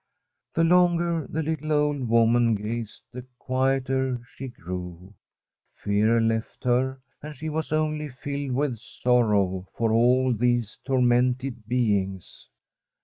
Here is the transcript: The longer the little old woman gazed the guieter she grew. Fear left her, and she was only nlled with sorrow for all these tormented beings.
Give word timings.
The 0.55 0.63
longer 0.63 1.27
the 1.29 1.43
little 1.43 1.71
old 1.71 2.09
woman 2.09 2.55
gazed 2.55 3.03
the 3.11 3.23
guieter 3.47 4.25
she 4.25 4.47
grew. 4.47 5.13
Fear 5.75 6.21
left 6.21 6.63
her, 6.63 6.99
and 7.21 7.35
she 7.35 7.49
was 7.49 7.71
only 7.71 8.09
nlled 8.09 8.49
with 8.53 8.79
sorrow 8.79 9.67
for 9.75 9.91
all 9.93 10.33
these 10.33 10.79
tormented 10.85 11.67
beings. 11.67 12.47